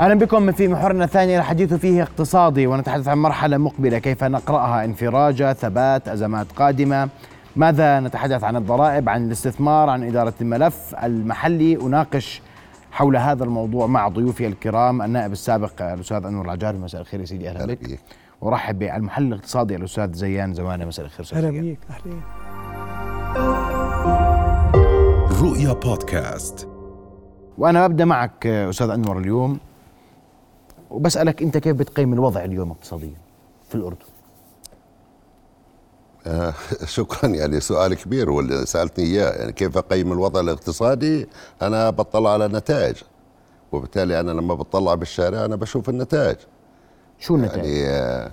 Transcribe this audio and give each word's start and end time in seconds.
أهلا 0.00 0.14
بكم 0.14 0.52
في 0.52 0.68
محورنا 0.68 1.04
الثاني 1.04 1.38
الحديث 1.38 1.74
فيه 1.74 2.02
اقتصادي 2.02 2.66
ونتحدث 2.66 3.08
عن 3.08 3.18
مرحلة 3.18 3.56
مقبلة 3.56 3.98
كيف 3.98 4.24
نقرأها؟ 4.24 4.84
انفراجه 4.84 5.52
ثبات 5.52 6.08
أزمات 6.08 6.46
قادمة. 6.52 7.08
ماذا 7.56 8.00
نتحدث 8.00 8.44
عن 8.44 8.56
الضرائب 8.56 9.08
عن 9.08 9.26
الاستثمار 9.26 9.88
عن 9.88 10.04
إدارة 10.04 10.34
الملف 10.40 10.94
المحلي؟ 11.02 11.76
أناقش 11.76 12.42
حول 12.92 13.16
هذا 13.16 13.44
الموضوع 13.44 13.86
مع 13.86 14.08
ضيوفي 14.08 14.46
الكرام 14.46 15.02
النائب 15.02 15.32
السابق 15.32 15.82
الأستاذ 15.82 16.24
أنور 16.24 16.44
العجاري 16.44 16.78
مساء 16.78 17.00
الخير 17.00 17.20
يا 17.20 17.24
سيدي 17.24 17.48
أهلا 17.48 17.66
بك. 17.66 18.00
ورحب 18.40 18.78
بالمحلل 18.78 19.26
الاقتصادي 19.26 19.76
الأستاذ 19.76 20.12
زيان. 20.12 20.54
زوانة 20.54 20.84
مساء 20.84 21.06
الخير 21.06 21.26
أهلا 21.38 21.50
بك 21.50 21.78
أهلا 21.90 22.20
رؤيا 25.42 25.72
بودكاست. 25.72 26.68
وأنا 27.58 27.86
ببدا 27.86 28.04
معك 28.04 28.46
أستاذ 28.46 28.90
أنور 28.90 29.18
اليوم. 29.18 29.58
وبسألك 30.90 31.42
أنت 31.42 31.58
كيف 31.58 31.76
بتقيم 31.76 32.12
الوضع 32.12 32.44
اليوم 32.44 32.70
اقتصاديا 32.70 33.16
في 33.68 33.74
الأردن؟ 33.74 33.98
آه 36.26 36.54
شكرا. 36.84 37.28
يعني 37.30 37.60
سؤال 37.60 37.94
كبير 37.94 38.30
واللي 38.30 38.66
سألتني 38.66 39.04
إياه. 39.04 39.30
يعني 39.32 39.52
كيف 39.52 39.78
أقيم 39.78 40.12
الوضع 40.12 40.40
الاقتصادي؟ 40.40 41.28
أنا 41.62 41.90
بطلع 41.90 42.32
على 42.32 42.48
نتائج 42.48 42.96
وبالتالي 43.72 44.20
أنا 44.20 44.30
لما 44.30 44.54
بطلع 44.54 44.94
بالشارع 44.94 45.44
أنا 45.44 45.56
بشوف 45.56 45.88
النتائج. 45.88 46.36
شو 47.18 47.34
النتائج؟ 47.34 47.64
يعني 47.64 47.86
آه 47.88 48.32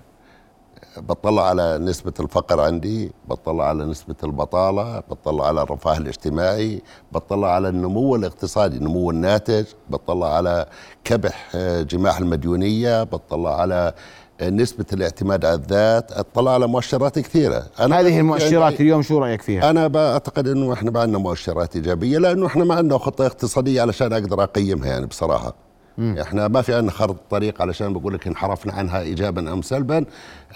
بطلع 0.97 1.49
على 1.49 1.77
نسبة 1.77 2.13
الفقر 2.19 2.59
عندي 2.61 3.11
بطلع 3.27 3.63
على 3.69 3.85
نسبة 3.85 4.15
البطالة 4.23 4.99
بطلع 4.99 5.47
على 5.47 5.61
الرفاه 5.61 5.97
الاجتماعي 5.97 6.81
بطلع 7.11 7.51
على 7.51 7.69
النمو 7.69 8.15
الاقتصادي 8.15 8.77
النمو 8.77 9.11
الناتج 9.11 9.65
بطلع 9.89 10.35
على 10.35 10.65
كبح 11.03 11.49
آه، 11.55 11.81
جماح 11.81 12.17
المديونية 12.17 13.03
بطلع 13.03 13.61
على 13.61 13.93
آه، 14.41 14.49
نسبة 14.49 14.85
الاعتماد 14.93 15.45
على 15.45 15.55
الذات 15.55 16.11
اطلع 16.11 16.53
على 16.53 16.67
مؤشرات 16.67 17.19
كثيرة 17.19 17.65
أنا 17.79 17.99
هذه 17.99 18.19
المؤشرات 18.19 18.51
يعني 18.53 18.75
اليوم 18.79 19.01
شو 19.01 19.19
رأيك 19.19 19.41
فيها؟ 19.41 19.69
أنا 19.69 19.87
بعتقد 19.87 20.47
أنه 20.47 20.73
إحنا 20.73 20.91
ما 20.91 20.99
عندنا 20.99 21.17
مؤشرات 21.17 21.75
إيجابية 21.75 22.17
لأنه 22.17 22.47
إحنا 22.47 22.63
ما 22.63 22.75
عندنا 22.75 22.97
خطة 22.97 23.25
اقتصادية 23.25 23.81
علشان 23.81 24.13
أقدر 24.13 24.43
أقيمها 24.43 24.87
يعني 24.87 25.05
بصراحة 25.05 25.70
مم. 25.97 26.17
إحنا 26.21 26.47
ما 26.47 26.61
في 26.61 26.73
عندنا 26.73 26.91
خرط 26.91 27.15
طريق 27.29 27.61
علشان 27.61 27.93
بقول 27.93 28.13
لك 28.13 28.27
انحرفنا 28.27 28.73
عنها 28.73 29.01
ايجابا 29.01 29.53
أم 29.53 29.61
سلبا. 29.61 30.05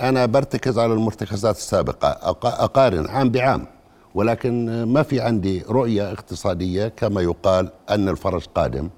أنا 0.02 0.25
برتكز 0.25 0.80
على 0.80 0.94
المرتكزات 0.94 1.55
السابقة 1.58 2.08
أقارن 2.44 3.08
عام 3.08 3.30
بعام 3.30 3.67
ولكن 4.16 4.83
ما 4.83 5.03
في 5.03 5.22
عندي 5.22 5.64
رؤية 5.69 6.11
اقتصادية 6.11 6.88
كما 6.88 7.22
يقال 7.22 7.69
أن 7.89 8.09
الفرج 8.09 8.45
قادم. 8.55 8.89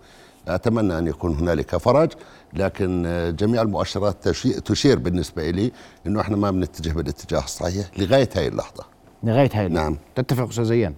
أتمنى 0.47 0.97
أن 0.97 1.07
يكون 1.07 1.35
هنالك 1.35 1.77
فرج 1.77 2.11
لكن 2.53 3.03
جميع 3.39 3.61
المؤشرات 3.61 4.27
تشير 4.65 4.99
بالنسبة 4.99 5.49
لي 5.49 5.71
إنه 6.07 6.21
إحنا 6.21 6.37
ما 6.37 6.51
بنتجه 6.51 6.93
بالاتجاه 6.93 7.39
الصحيح 7.39 7.85
لغاية 7.97 8.29
هذه 8.35 8.47
اللحظة. 8.47 8.83
لغاية 9.23 9.49
هذه 9.53 9.67
نعم. 9.67 9.97
تتفق 10.15 10.47
أستاذ 10.47 10.63
زيان 10.63 10.93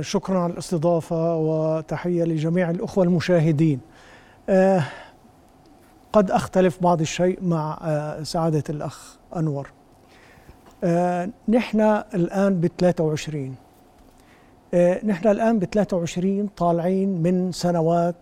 شكرا 0.00 0.38
على 0.38 0.52
الاستضافة 0.52 1.36
وتحية 1.36 2.24
لجميع 2.24 2.70
الأخوة 2.70 3.04
المشاهدين. 3.04 3.80
آه، 4.48 4.82
قد 6.12 6.30
أختلف 6.30 6.82
بعض 6.82 7.00
الشيء 7.00 7.38
مع 7.42 7.78
آه، 7.82 8.22
سعادة 8.22 8.64
الأخ 8.70 9.16
أنور. 9.36 9.70
نحن 11.48 11.80
الآن 12.14 12.60
ب 12.60 12.66
23 12.78 13.54
نحن 15.04 15.28
الآن 15.28 15.58
ب 15.58 15.64
23 15.64 16.46
طالعين 16.46 17.22
من 17.22 17.52
سنوات 17.52 18.16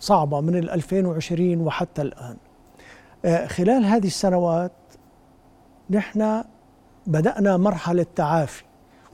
صعبة 0.00 0.40
من 0.40 0.56
ال 0.56 0.70
2020 0.70 1.60
وحتى 1.60 2.02
الآن. 2.02 2.36
خلال 3.46 3.84
هذه 3.84 4.06
السنوات 4.06 4.72
نحن 5.90 6.44
بدأنا 7.06 7.56
مرحلة 7.56 8.06
تعافي 8.16 8.64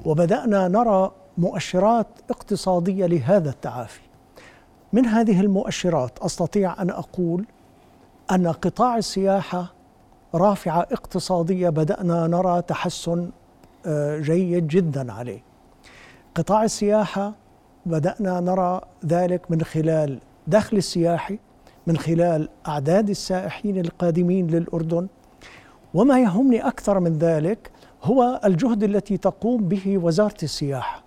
وبدأنا 0.05 0.69
نرى 0.69 1.13
مؤشرات 1.39 2.07
اقتصادية 2.31 3.07
لهذا 3.07 3.51
التعافي. 3.51 4.01
من 4.93 5.07
هذه 5.07 5.41
المؤشرات 5.41 6.19
أستطيع 6.19 6.83
أن 6.83 6.91
أقول 6.91 7.45
أن 8.31 8.47
قطاع 8.47 8.97
السياحة 8.97 9.73
رافعة 10.35 10.81
اقتصادية 10.81 11.69
بدأنا 11.69 12.27
نرى 12.27 12.63
تحسن 12.63 13.31
آه، 13.87 14.19
جيد 14.19 14.69
جدا 14.69 15.13
عليه. 15.13 15.43
قطاع 16.35 16.65
السياحة 16.65 17.33
بدأنا 17.87 18.41
نرى 18.41 18.81
ذلك 19.07 19.51
من 19.51 19.63
خلال 19.63 20.19
دخل 20.47 20.77
السياحي 20.77 21.39
من 21.87 21.97
خلال 21.97 22.49
أعداد 22.69 23.11
السائحين 23.11 23.79
القادمين 23.79 24.47
للأردن. 24.47 25.07
وما 25.95 26.21
يهمني 26.21 26.67
أكثر 26.67 27.01
من 27.01 27.19
ذلك 27.19 27.71
هو 28.03 28.41
الجهد 28.45 28.83
التي 28.83 29.17
تقوم 29.17 29.69
به 29.69 29.99
وزارة 29.99 30.37
السياحة. 30.43 31.03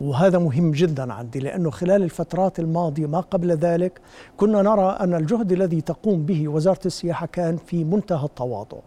وهذا 0.00 0.38
مهم 0.38 0.70
جدا 0.70 1.12
عندي 1.12 1.38
لأنه 1.38 1.70
خلال 1.70 2.02
الفترات 2.02 2.58
الماضية 2.58 3.06
ما 3.06 3.20
قبل 3.20 3.52
ذلك 3.52 4.00
كنا 4.36 4.62
نرى 4.62 4.96
أن 5.00 5.14
الجهد 5.14 5.52
الذي 5.52 5.80
تقوم 5.80 6.22
به 6.22 6.48
وزارة 6.48 6.80
السياحة 6.86 7.26
كان 7.26 7.56
في 7.56 7.84
منتهى 7.84 8.24
التواضع. 8.24 8.78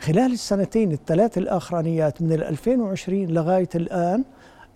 خلال 0.00 0.32
السنتين 0.32 0.92
الثلاث 0.92 1.38
الأخرانيات 1.38 2.22
من 2.22 2.32
2020 2.32 3.26
لغاية 3.26 3.68
الآن 3.74 4.24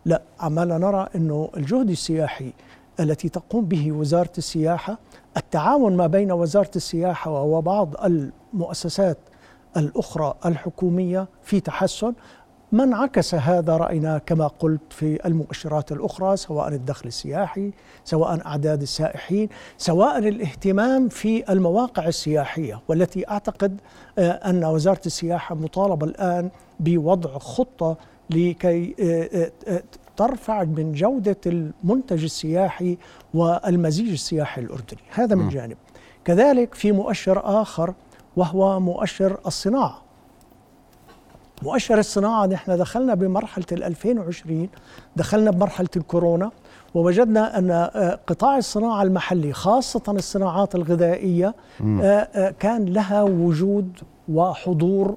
لا 0.05 0.23
عمالنا 0.41 0.79
نرى 0.79 1.09
أنه 1.15 1.49
الجهد 1.57 1.91
السياحي 1.91 2.53
التي 3.01 3.29
تقوم 3.29 3.65
به 3.65 3.93
وزارة 3.93 4.33
السياحة 4.39 4.99
التعاون 5.37 5.97
ما 5.97 6.07
بين 6.07 6.33
وزارة 6.33 6.71
السياحة 6.77 7.43
وبعض 7.43 7.95
المؤسسات 8.05 9.19
الأخرى 9.77 10.35
الحكومية 10.47 11.29
في 11.43 11.61
تحسن 11.61 12.13
ما 12.73 12.85
انعكس 12.85 13.35
هذا 13.35 13.77
رأينا 13.77 14.19
كما 14.19 14.47
قلت 14.47 14.81
في 14.91 15.27
المؤشرات 15.27 15.93
الأخرى 15.93 16.37
سواء 16.37 16.69
الدخل 16.69 17.09
السياحي 17.09 17.73
سواء 18.05 18.47
أعداد 18.47 18.83
السائحين 18.83 19.49
سواء 19.79 20.19
الاهتمام 20.19 21.09
في 21.09 21.53
المواقع 21.53 22.09
السياحية 22.09 22.81
والتي 22.89 23.29
أعتقد 23.29 23.81
آه، 24.19 24.31
أن 24.31 24.65
وزارة 24.65 25.01
السياحة 25.07 25.55
مطالبة 25.55 26.07
الآن 26.07 26.51
بوضع 26.81 27.39
خطة 27.39 27.97
لكي 28.31 28.95
آه، 29.01 29.51
آه، 29.69 29.83
ترفع 30.17 30.65
من 30.65 30.93
جودة 30.93 31.37
المنتج 31.47 32.25
السياحي 32.25 32.99
والمزيج 33.35 34.11
السياحي 34.11 34.61
الأردني. 34.61 35.01
هذا 35.11 35.35
من 35.35 35.49
جانب. 35.49 35.77
كذلك 36.25 36.75
في 36.75 36.93
مؤشر 36.93 37.63
آخر 37.63 37.95
وهو 38.37 38.81
مؤشر 38.81 39.41
الصناعة. 39.47 40.10
مؤشر 41.63 41.99
الصناعة 41.99 42.47
نحن 42.47 42.77
دخلنا 42.77 43.15
بمرحلة 43.15 43.65
ال 43.73 43.85
2020 43.85 44.69
دخلنا 45.17 45.51
بمرحلة 45.51 45.89
الكورونا 45.97 46.51
ووجدنا 46.95 47.59
أن 47.59 47.71
آه، 47.71 48.19
قطاع 48.27 48.59
الصناعة 48.59 49.03
المحلي 49.03 49.53
خاصة 49.53 50.03
الصناعات 50.09 50.75
الغذائية 50.75 51.55
آه، 51.81 52.05
آه، 52.05 52.51
كان 52.51 52.85
لها 52.85 53.23
وجود 53.23 53.99
وحضور 54.29 55.17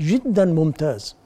جدا 0.00 0.44
ممتاز. 0.44 1.16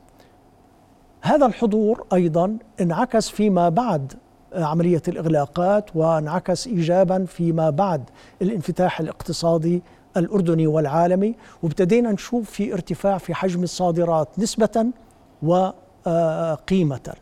هذا 1.22 1.46
الحضور 1.46 2.06
أيضا 2.12 2.58
انعكس 2.80 3.28
فيما 3.28 3.68
بعد 3.68 4.12
عملية 4.54 5.02
الإغلاقات 5.08 5.96
وانعكس 5.96 6.66
إيجابا 6.66 7.24
فيما 7.24 7.70
بعد 7.70 8.02
الانفتاح 8.42 9.00
الاقتصادي 9.00 9.82
الأردني 10.16 10.66
والعالمي 10.66 11.34
وابتدينا 11.62 12.12
نشوف 12.12 12.50
في 12.50 12.72
ارتفاع 12.72 13.18
في 13.18 13.34
حجم 13.34 13.62
الصادرات 13.62 14.28
نسبة 14.38 14.86
وقيمة 15.42 17.14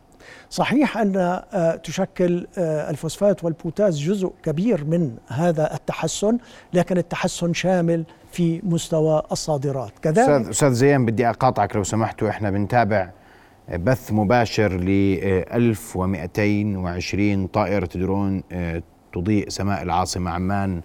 صحيح 0.51 0.99
أن 0.99 1.17
آه، 1.17 1.77
تشكل 1.77 2.47
آه، 2.59 2.91
الفوسفات 2.91 3.45
والبوتاس 3.45 3.99
جزء 3.99 4.33
كبير 4.43 4.85
من 4.85 5.17
هذا 5.29 5.75
التحسن 5.75 6.39
لكن 6.73 6.99
التحسن 6.99 7.53
شامل 7.53 8.05
في 8.33 8.61
مستوى 8.65 9.23
الصادرات. 9.33 9.93
كذلك 10.03 10.49
أستاذ 10.49 10.73
زيان 10.73 11.07
بدي 11.07 11.31
أقاطعك 11.31 11.77
لو 11.77 11.83
سمحتوا 11.85 12.29
إحنا 12.29 12.51
بنتابع 12.51 13.11
بث 13.69 14.13
مباشر 14.13 14.73
ل 14.81 14.89
1220 15.53 17.47
طائرة 17.47 17.89
درون 17.95 18.43
آه، 18.53 18.83
تضيء 19.15 19.49
سماء 19.49 19.83
العاصمة 19.83 20.31
عمان 20.31 20.77
آه، 20.77 20.83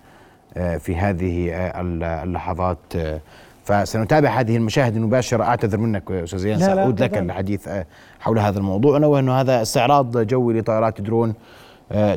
في 0.53 0.95
هذه 0.95 1.51
آه، 1.51 1.81
اللحظات. 2.23 2.77
آه، 2.95 3.19
فسنتابع 3.65 4.29
هذه 4.29 4.57
المشاهد 4.57 4.95
المباشرة. 4.95 5.43
أعتذر 5.43 5.77
منك 5.77 6.11
أستاذ 6.11 6.39
زيان 6.39 6.59
سأعود 6.59 7.03
لك 7.03 7.17
الحديث 7.17 7.69
حول 8.19 8.39
هذا 8.39 8.57
الموضوع. 8.57 8.97
أنه 8.97 9.19
أنه 9.19 9.41
هذا 9.41 9.61
استعراض 9.61 10.17
جوي 10.17 10.59
لطائرات 10.59 11.01
درون 11.01 11.33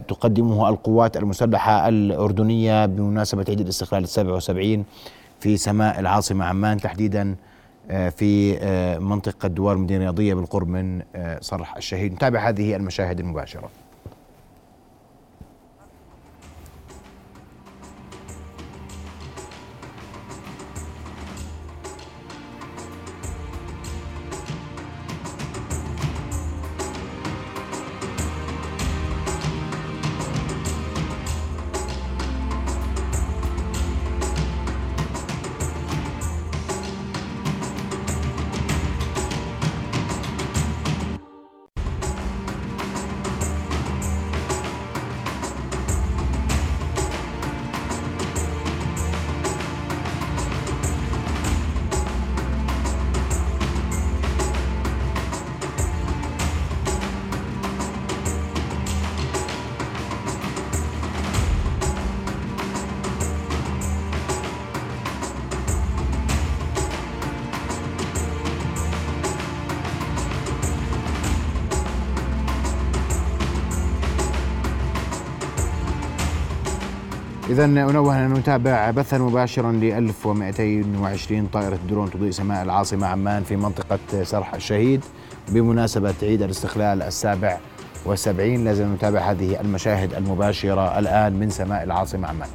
تقدمه 0.09 0.69
القوات 0.69 1.17
المسلحة 1.17 1.89
الأردنية 1.89 2.87
بمناسبة 2.87 3.45
عيد 3.49 3.61
الاستقلال 3.61 4.03
السابع 4.03 4.33
وسبعين 4.33 4.85
في 5.41 5.57
سماء 5.57 6.01
العاصمة 6.01 6.45
عمان 6.45 6.77
تحديدا 6.77 7.35
في 7.89 8.59
منطقة 9.01 9.49
دوار 9.49 9.77
المدينة 9.77 9.99
الرياضية 9.99 10.35
بالقرب 10.35 10.69
من 10.69 11.03
صرح 11.41 11.77
الشهيد. 11.77 12.13
نتابع 12.13 12.49
هذه 12.49 12.77
المشاهد 12.77 13.21
المباشرة. 13.21 13.71
إذا 77.53 77.65
أنوه 77.65 78.27
أن 78.27 78.33
نتابع 78.33 78.91
بثا 78.91 79.19
مباشرا 79.19 79.73
ل 79.73 79.85
1220 79.85 81.47
طائرة 81.47 81.79
درون 81.89 82.11
تضيء 82.11 82.31
سماء 82.31 82.63
العاصمة 82.63 83.07
عمان 83.07 83.43
في 83.43 83.57
منطقة 83.57 83.99
سرح 84.23 84.55
الشهيد 84.55 85.05
بمناسبة 85.49 86.15
عيد 86.23 86.43
الاستقلال 86.43 87.03
السابع 87.03 87.59
والسبعين. 88.07 88.65
لازم 88.65 88.95
نتابع 88.95 89.21
هذه 89.21 89.61
المشاهد 89.61 90.15
المباشرة 90.15 90.99
الآن 90.99 91.33
من 91.33 91.51
سماء 91.51 91.83
العاصمة 91.83 92.29
عمان. 92.29 92.49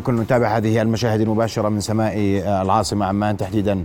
كنا 0.00 0.22
نتابع 0.22 0.56
هذه 0.56 0.82
المشاهد 0.82 1.20
المباشرة 1.20 1.68
من 1.68 1.80
سماء 1.80 2.42
آه، 2.44 2.62
العاصمة 2.62 3.06
عمان 3.06 3.36
تحديدا 3.36 3.84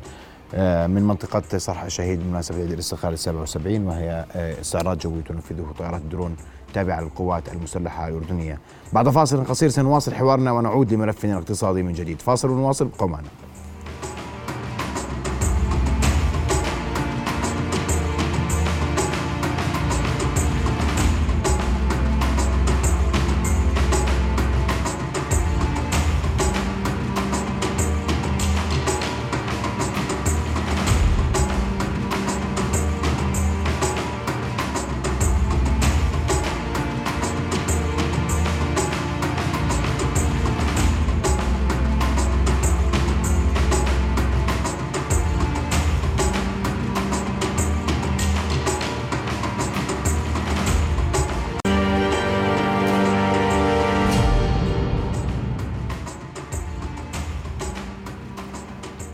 آه، 0.53 0.87
من 0.87 1.03
منطقة 1.03 1.57
صرح 1.57 1.83
الشهيد 1.83 2.19
بمناسبة 2.19 2.57
عيد 2.57 2.71
الاستقلال 2.71 3.13
السابع 3.13 3.39
والسبعين 3.39 3.87
وهي 3.87 4.25
آه، 4.35 4.61
استعراض 4.61 4.97
جوي 4.97 5.21
تنفذه 5.21 5.65
طائرات 5.79 6.01
درون 6.01 6.35
تابعة 6.73 7.01
للقوات 7.01 7.53
المسلحة 7.53 8.07
الأردنية. 8.07 8.59
بعد 8.93 9.09
فاصل 9.09 9.45
قصير 9.45 9.69
سنواصل 9.69 10.13
حوارنا 10.13 10.51
ونعود 10.51 10.93
لملفنا 10.93 11.33
الاقتصادي 11.33 11.83
من 11.83 11.93
جديد. 11.93 12.21
فاصل 12.21 12.49
ونواصل 12.49 12.85
ابقوا 12.85 13.17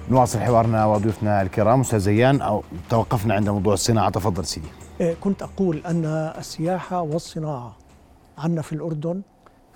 نواصل 0.10 0.40
حوارنا 0.40 0.86
وضيوفنا 0.86 1.42
الكرام. 1.42 1.82
أستاذ 1.82 2.00
زيان 2.00 2.42
أو 2.42 2.64
توقفنا 2.90 3.34
عند 3.34 3.50
موضوع 3.50 3.74
الصناعة. 3.74 4.10
تفضل 4.10 4.46
سيدي. 4.46 4.68
إيه، 5.02 5.16
كنت 5.22 5.44
أقول 5.44 5.82
أن 5.86 6.06
السياحة 6.38 7.02
والصناعة 7.02 7.76
عندنا 8.38 8.62
في 8.62 8.74
الأردن 8.74 9.22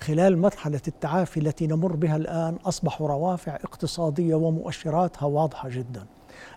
خلال 0.00 0.38
مرحلة 0.38 0.80
التعافي 0.88 1.40
التي 1.40 1.66
نمر 1.66 1.96
بها 1.96 2.16
الآن 2.16 2.56
اصبحوا 2.66 3.08
روافع 3.08 3.54
اقتصادية 3.54 4.34
ومؤشراتها 4.34 5.26
واضحة 5.26 5.68
جدا. 5.68 6.06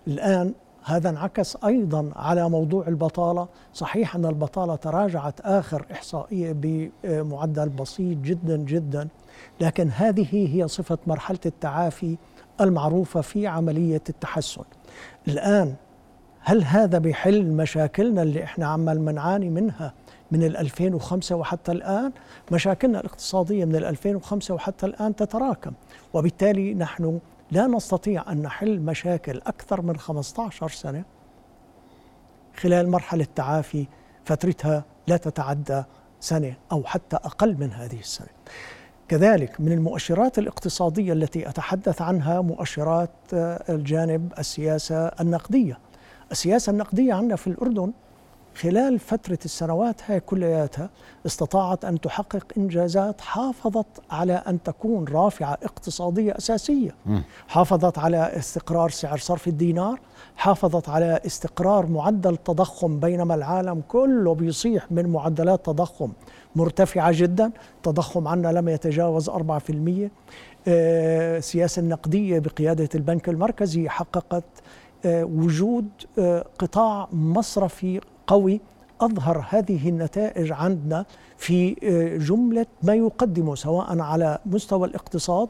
الآن 0.07 0.53
هذا 0.83 1.09
انعكس 1.09 1.57
أيضا 1.65 2.11
على 2.15 2.49
موضوع 2.49 2.87
البطالة، 2.87 3.47
صحيح 3.73 4.15
أن 4.15 4.25
البطالة 4.25 4.75
تراجعت 4.75 5.41
آخر 5.41 5.85
إحصائية 5.91 6.55
بمعدل 6.55 7.69
بسيط 7.69 8.17
جدا 8.17 8.57
جدا، 8.57 9.07
لكن 9.61 9.89
هذه 9.89 10.55
هي 10.55 10.67
صفة 10.67 10.97
مرحلة 11.07 11.39
التعافي 11.45 12.17
المعروفة 12.61 13.21
في 13.21 13.47
عملية 13.47 14.01
التحسن. 14.09 14.63
الآن 15.27 15.75
هل 16.39 16.63
هذا 16.63 16.97
بيحل 16.97 17.45
مشاكلنا 17.45 18.21
اللي 18.21 18.43
إحنا 18.43 18.65
عمال 18.67 19.01
منعاني 19.01 19.49
منها 19.49 19.93
من 20.31 20.43
2005 20.43 21.35
وحتى 21.35 21.71
الآن؟ 21.71 22.11
مشاكلنا 22.51 22.99
الاقتصادية 22.99 23.65
من 23.65 23.75
2005 23.75 24.53
وحتى 24.53 24.85
الآن 24.85 25.15
تتراكم 25.15 25.71
وبالتالي 26.13 26.73
نحن 26.73 27.19
لا 27.51 27.67
نستطيع 27.67 28.31
أن 28.31 28.41
نحل 28.41 28.79
مشاكل 28.79 29.41
أكثر 29.47 29.81
من 29.81 29.97
15 29.97 30.69
سنة. 30.69 31.03
خلال 32.55 32.89
مرحلة 32.89 33.27
تعافي 33.35 33.87
فترتها 34.25 34.83
لا 35.07 35.17
تتعدى 35.17 35.83
سنة 36.19 36.53
أو 36.71 36.83
حتى 36.83 37.15
أقل 37.15 37.57
من 37.59 37.71
هذه 37.71 37.99
السنة. 37.99 38.27
كذلك 39.07 39.61
من 39.61 39.71
المؤشرات 39.71 40.39
الاقتصادية 40.39 41.13
التي 41.13 41.49
أتحدث 41.49 42.01
عنها 42.01 42.41
مؤشرات 42.41 43.09
آه، 43.33 43.63
الجانب 43.69 44.33
السياسة 44.39 45.07
النقدية. 45.07 45.79
السياسة 46.31 46.71
النقدية 46.71 47.13
عندنا 47.13 47.35
في 47.35 47.47
الأردن 47.47 47.91
خلال 48.55 48.99
فترة 48.99 49.39
السنوات 49.45 50.01
هاي 50.11 50.19
كلياتها 50.19 50.89
استطاعت 51.25 51.85
أن 51.85 52.01
تحقق 52.01 52.45
إنجازات 52.57 53.21
حافظت 53.21 53.85
على 54.11 54.33
أن 54.33 54.63
تكون 54.63 55.05
رافعة 55.07 55.57
اقتصادية 55.63 56.37
أساسية. 56.37 56.95
حافظت 57.47 57.97
على 57.99 58.17
استقرار 58.17 58.89
سعر 58.89 59.17
صرف 59.17 59.47
الدينار 59.47 59.99
حافظت 60.35 60.89
على 60.89 61.19
استقرار 61.25 61.85
معدل 61.85 62.37
تضخم 62.37 62.99
بينما 62.99 63.35
العالم 63.35 63.83
كله 63.87 64.35
بيصيح 64.35 64.91
من 64.91 65.09
معدلات 65.09 65.65
تضخم. 65.65 66.11
مرتفعة 66.55 67.11
جدا 67.13 67.51
تضخم 67.83 68.27
عنا 68.27 68.47
لم 68.47 68.69
يتجاوز 68.69 69.29
4% 69.29 70.09
السياسة 70.67 71.79
آه، 71.79 71.83
النقدية 71.83 72.39
بقيادة 72.39 72.89
البنك 72.95 73.29
المركزي 73.29 73.89
حققت 73.89 74.43
آه، 75.05 75.23
وجود 75.23 75.87
آه، 76.19 76.45
قطاع 76.59 77.07
مصرفي 77.13 78.01
قوي 78.27 78.61
أظهر 79.01 79.45
هذه 79.49 79.89
النتائج 79.89 80.51
عندنا 80.51 81.05
في 81.37 81.73
جملة 82.21 82.65
ما 82.83 82.93
يقدمه 82.93 83.55
سواء 83.55 83.99
على 83.99 84.39
مستوى 84.45 84.87
الاقتصاد 84.87 85.49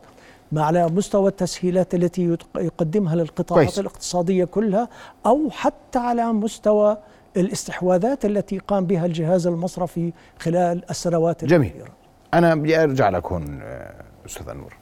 ما 0.51 0.63
على 0.63 0.87
مستوى 0.87 1.29
التسهيلات 1.29 1.95
التي 1.95 2.37
يقدمها 2.57 3.15
للقطاعات 3.15 3.65
كويس. 3.65 3.79
الاقتصادية 3.79 4.45
كلها 4.45 4.89
أو 5.25 5.49
حتى 5.49 5.99
على 5.99 6.33
مستوى 6.33 6.97
الاستحواذات 7.37 8.25
التي 8.25 8.57
قام 8.57 8.85
بها 8.85 9.05
الجهاز 9.05 9.47
المصرفي 9.47 10.13
خلال 10.39 10.89
السنوات 10.89 11.45
جميل. 11.45 11.71
الأخيرة. 11.71 11.93
أنا 12.33 12.55
بدي 12.55 12.83
أرجع 12.83 13.09
لك 13.09 13.25
هون 13.25 13.59
آه، 13.61 14.03
أستاذ 14.25 14.49
أنور. 14.49 14.75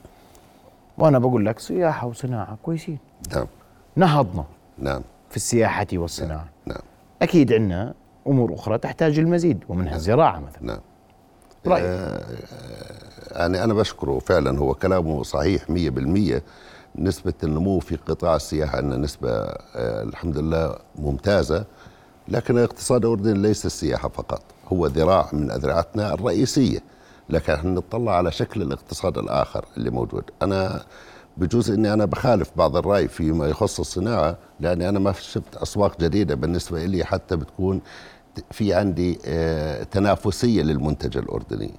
وأنا 0.97 1.19
بقول 1.19 1.45
لك 1.45 1.59
سياحة 1.59 2.07
وصناعة 2.07 2.57
كويسين. 2.63 2.97
نعم. 3.35 3.47
نهضنا 3.95 4.43
نعم. 4.77 5.01
في 5.29 5.35
السياحة 5.35 5.87
والصناعة. 5.93 6.47
نعم. 6.65 6.81
أكيد 7.21 7.53
عندنا 7.53 7.93
أمور 8.27 8.53
أخرى 8.53 8.77
تحتاج 8.77 9.19
المزيد 9.19 9.63
ومنها 9.69 9.85
نعم. 9.85 9.95
الزراعة 9.95 10.39
مثلا. 10.39 10.63
نعم. 10.63 10.79
رأيك؟ 11.67 11.83
آه 11.85 12.23
يعني 13.31 13.63
أنا 13.63 13.73
بشكره 13.73 14.19
فعلا 14.19 14.59
هو 14.59 14.73
كلامه 14.73 15.23
صحيح 15.23 15.69
مية 15.69 15.89
بالمية. 15.89 16.43
نسبة 16.95 17.33
النمو 17.43 17.79
في 17.79 17.95
قطاع 17.95 18.35
السياحة 18.35 18.77
عندنا 18.77 18.97
نسبة 18.97 19.29
آه 19.29 20.03
الحمد 20.03 20.37
لله 20.37 20.75
ممتازة. 20.95 21.65
لكن 22.27 22.57
الاقتصاد 22.57 23.05
الأردني 23.05 23.39
ليس 23.41 23.65
السياحة 23.65 24.09
فقط 24.09 24.41
هو 24.73 24.87
ذراع 24.87 25.29
من 25.33 25.51
أذرعتنا 25.51 26.13
الرئيسية 26.13 26.79
لكن 27.29 27.53
إحنا 27.53 27.71
نطلع 27.71 28.15
على 28.17 28.31
شكل 28.31 28.61
الاقتصاد 28.61 29.17
الآخر 29.17 29.65
اللي 29.77 29.89
موجود؟ 29.89 30.23
أنا 30.41 30.83
بجوز 31.37 31.71
إني 31.71 31.93
أنا 31.93 32.05
بخالف 32.05 32.51
بعض 32.55 32.75
الرأي 32.77 33.07
فيما 33.07 33.47
يخص 33.47 33.79
الصناعة 33.79 34.37
لأني 34.59 34.89
أنا 34.89 34.99
ما 34.99 35.11
شفت 35.11 35.55
أسواق 35.55 35.99
جديدة 36.01 36.35
بالنسبة 36.35 36.85
لي 36.85 37.03
حتى 37.05 37.35
بتكون 37.35 37.81
في 38.51 38.73
عندي 38.73 39.19
آه، 39.25 39.83
تنافسية 39.83 40.61
للمنتج 40.63 41.17
الأردني. 41.17 41.71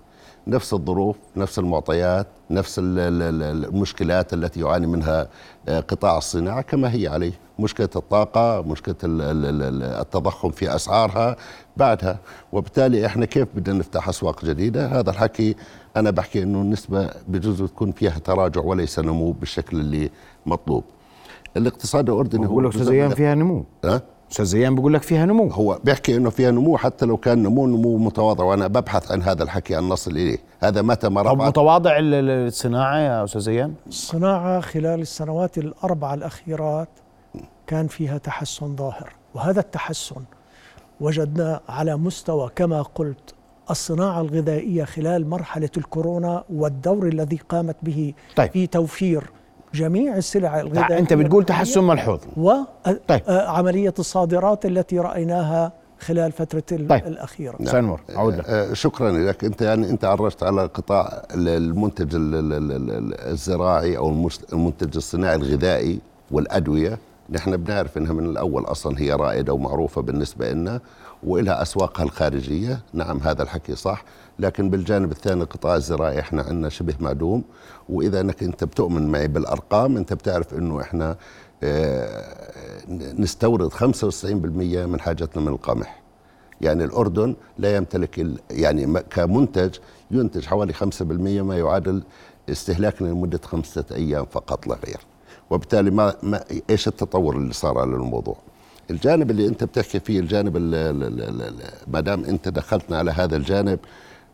نفس 0.47 0.73
الظروف 0.75 1.17
نفس 1.37 1.59
المعطيات 1.59 2.27
نفس 2.51 2.81
المشكلات 2.83 4.35
التي 4.35 4.61
يعاني 4.61 4.87
منها 4.87 5.29
آه، 5.69 5.81
قطاع 5.81 6.19
الصناعة 6.19 6.63
كما 6.63 6.95
هي 6.95 7.09
عليه. 7.09 7.33
مشكلة 7.59 7.89
الطاقة 7.97 8.63
مشكلة 8.63 8.95
التضخم 9.03 10.51
في 10.51 10.75
أسعارها 10.75 11.37
بعدها. 11.77 12.19
وبالتالي 12.53 13.07
إحنا 13.07 13.27
كيف 13.27 13.49
بدنا 13.55 13.79
نفتح 13.79 14.09
أسواق 14.09 14.45
جديدة؟ 14.45 14.87
هذا 14.87 15.11
الحكي 15.11 15.57
أنا 15.97 16.11
بحكي 16.11 16.43
إنه 16.43 16.61
النسبة 16.61 17.11
بجوز 17.29 17.63
تكون 17.63 17.93
فيها 17.93 18.19
تراجع 18.19 18.61
وليس 18.61 18.99
نمو 18.99 19.33
بالشكل 19.33 19.81
اللي 19.81 20.11
مطلوب. 20.47 20.85
الاقتصاد 21.57 22.11
الأردني 22.11 22.47
هو 22.47 22.71
زيان 22.71 23.11
فيها 23.11 23.35
نمو. 23.35 23.65
أه؟ 23.85 24.03
أستاذ 24.35 24.45
زيان 24.45 24.75
بيقول 24.75 24.95
لك 24.95 25.03
فيها 25.03 25.27
نمو. 25.27 25.49
هو 25.49 25.79
بيحكي 25.85 26.17
إنه 26.17 26.31
فيها 26.31 26.51
نمو 26.51 26.77
حتى 26.77 27.07
لو 27.07 27.17
كان 27.17 27.43
نمو 27.43 27.67
نمو 27.67 27.99
متواضع. 27.99 28.45
وأنا 28.45 28.67
ببحث 28.67 29.13
عن 29.13 29.23
هذا 29.23 29.43
الحكي 29.43 29.79
ان 29.79 29.89
نصل 29.89 30.11
إليه. 30.11 30.39
هذا 30.61 30.83
متى 30.83 31.09
ما 31.09 31.23
طب 31.23 31.43
متواضع 31.43 31.93
الصناعة 31.99 32.99
يا 32.99 33.25
أستاذ 33.25 33.41
زيان؟ 33.41 33.75
الصناعة 33.87 34.61
خلال 34.61 35.01
السنوات 35.01 35.59
الأربعة 35.59 36.15
الأخيرات 36.15 36.89
كان 37.67 37.87
فيها 37.87 38.19
تحسن 38.19 38.77
ظاهر. 38.77 39.13
وهذا 39.35 39.61
التحسن 39.61 40.23
وجدنا 41.01 41.61
على 41.69 41.97
مستوى 41.97 42.51
كما 42.57 42.83
قلت 42.83 43.35
الصناعة 43.71 44.21
الغذائية 44.21 44.85
خلال 44.85 45.29
مرحلة 45.29 45.71
الكورونا 45.77 46.45
والدور 46.55 47.09
الذي 47.09 47.41
قامت 47.49 47.77
به 47.83 48.15
طيب. 48.37 48.51
في 48.51 48.67
توفير 48.67 49.25
جميع 49.75 50.17
السلع 50.17 50.61
الغذائية 50.61 50.99
أنت 50.99 51.13
بتقول 51.13 51.45
تحسن 51.45 51.85
ملحوظ 51.85 52.21
وعملية 52.37 53.91
طيب. 53.91 53.99
الصادرات 53.99 54.67
التي 54.67 54.99
رأيناها 54.99 55.73
خلال 56.01 56.33
فترة 56.33 56.61
طيب. 56.61 56.93
الأخيرة 56.93 57.57
نعم. 57.61 57.73
سنور. 57.73 58.01
آه، 58.17 58.73
شكرا 58.73 59.13
لك 59.13 59.45
أنت 59.45 59.63
يعني 59.63 59.91
أنت 59.91 60.05
عرجت 60.05 60.43
على 60.43 60.63
قطاع 60.67 61.23
المنتج 61.35 62.09
الزراعي 62.15 63.97
أو 63.97 64.29
المنتج 64.53 64.97
الصناعي 64.97 65.35
الغذائي 65.35 66.01
والأدوية 66.31 66.99
نحن 67.31 67.57
بنعرف 67.57 67.99
إنها 67.99 68.13
من 68.13 68.25
الأول 68.25 68.65
أصلا 68.65 69.01
هي 69.01 69.13
رائدة 69.13 69.53
ومعروفة 69.53 70.03
بالنسبة 70.03 70.51
لنا 70.51 70.81
وإلها 71.23 71.63
أسواقها 71.63 72.05
الخارجية، 72.05 72.81
نعم 72.93 73.19
هذا 73.19 73.43
الحكي 73.43 73.75
صح، 73.75 74.05
لكن 74.39 74.71
بالجانب 74.71 75.13
الثاني 75.13 75.43
القطاع 75.43 75.77
الزراعي 75.77 76.21
إحنا 76.21 76.43
عندنا 76.43 76.69
شبه 76.69 76.95
معدوم 77.01 77.45
وإذا 77.89 78.21
إنك 78.21 78.43
أنت 78.43 78.65
بتؤمن 78.65 79.09
معي 79.13 79.29
بالأرقام 79.29 79.97
أنت 79.97 80.13
بتعرف 80.13 80.55
إنه 80.55 80.81
إحنا 80.81 81.17
آه 81.63 82.35
نستورد 83.19 83.73
95% 83.73 84.25
من 84.87 85.01
حاجتنا 85.01 85.43
من 85.43 85.49
القمح. 85.49 86.03
يعني 86.61 86.85
الأردن 86.85 87.35
لا 87.59 87.77
يمتلك 87.77 88.27
يعني 88.51 89.01
كمنتج 89.11 89.75
ينتج 90.11 90.45
حوالي 90.47 90.73
5% 90.75 90.83
ما 91.03 91.59
يعادل 91.59 92.03
استهلاكنا 92.51 93.09
لمدة 93.09 93.41
خمسة 93.45 93.85
أيام 93.93 94.25
فقط 94.25 94.67
لا 94.67 94.77
غير. 94.87 95.01
وبالتالي 95.51 95.91
ما, 95.91 96.15
ما 96.23 96.45
إيش 96.71 96.89
التطور 96.89 97.37
اللي 97.37 97.53
صار 97.53 97.79
على 97.79 97.91
الموضوع 97.91 98.37
الجانب 98.91 99.31
اللي 99.31 99.47
أنت 99.49 99.65
بتحكي 99.65 100.01
فيه 100.01 100.21
الجانب 100.21 100.57
ما 101.87 102.01
دام 102.01 102.25
أنت 102.25 102.49
دخلتنا 102.49 102.99
على 102.99 103.11
هذا 103.11 103.37
الجانب 103.37 103.79